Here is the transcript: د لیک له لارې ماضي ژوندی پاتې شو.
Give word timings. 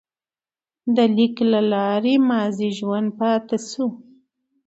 د 0.95 0.97
لیک 1.15 1.35
له 1.51 1.61
لارې 1.73 2.15
ماضي 2.29 2.69
ژوندی 2.77 3.15
پاتې 3.19 3.57
شو. 3.69 3.87